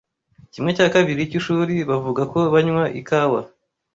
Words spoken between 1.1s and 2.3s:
cy'ishuri bavuga